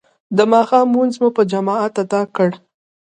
د 0.37 0.39
ماښام 0.51 0.87
لمونځ 0.89 1.13
مو 1.21 1.27
په 1.35 1.41
جماعت 1.51 1.93
ادا 2.03 2.21
کړ. 2.35 2.49